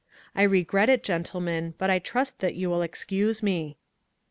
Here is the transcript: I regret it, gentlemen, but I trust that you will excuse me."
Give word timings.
I 0.33 0.41
regret 0.41 0.89
it, 0.89 1.03
gentlemen, 1.03 1.75
but 1.77 1.91
I 1.91 1.99
trust 1.99 2.39
that 2.39 2.55
you 2.55 2.71
will 2.71 2.81
excuse 2.81 3.43
me." 3.43 3.77